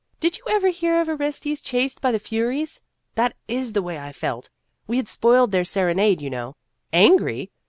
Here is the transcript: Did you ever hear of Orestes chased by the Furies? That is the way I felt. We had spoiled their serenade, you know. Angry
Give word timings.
Did 0.19 0.39
you 0.39 0.43
ever 0.49 0.69
hear 0.69 0.99
of 0.99 1.09
Orestes 1.09 1.61
chased 1.61 2.01
by 2.01 2.11
the 2.11 2.17
Furies? 2.17 2.81
That 3.13 3.35
is 3.47 3.73
the 3.73 3.83
way 3.83 3.99
I 3.99 4.11
felt. 4.11 4.49
We 4.87 4.97
had 4.97 5.07
spoiled 5.07 5.51
their 5.51 5.63
serenade, 5.63 6.21
you 6.23 6.29
know. 6.31 6.55
Angry 6.91 7.51